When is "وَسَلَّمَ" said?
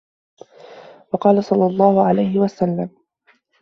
2.39-2.89